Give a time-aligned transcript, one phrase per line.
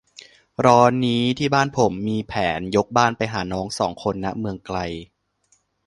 [0.65, 1.67] ร้อนนี้ที่บ้าน
[2.07, 4.77] มีแผน ยกบ้านไปหาน้องสองคน ณ เมืองไกล